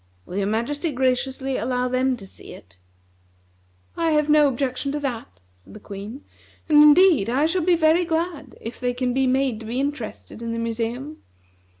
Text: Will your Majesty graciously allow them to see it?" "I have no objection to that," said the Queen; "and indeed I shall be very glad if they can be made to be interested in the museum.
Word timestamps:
Will 0.25 0.37
your 0.37 0.47
Majesty 0.47 0.91
graciously 0.91 1.57
allow 1.57 1.87
them 1.87 2.17
to 2.17 2.25
see 2.25 2.53
it?" 2.53 2.79
"I 3.95 4.09
have 4.13 4.29
no 4.31 4.47
objection 4.47 4.91
to 4.93 4.99
that," 4.99 5.39
said 5.63 5.75
the 5.75 5.79
Queen; 5.79 6.23
"and 6.67 6.81
indeed 6.81 7.29
I 7.29 7.45
shall 7.45 7.61
be 7.61 7.75
very 7.75 8.03
glad 8.03 8.57
if 8.59 8.79
they 8.79 8.95
can 8.95 9.13
be 9.13 9.27
made 9.27 9.59
to 9.59 9.65
be 9.67 9.79
interested 9.79 10.41
in 10.41 10.53
the 10.53 10.57
museum. 10.57 11.21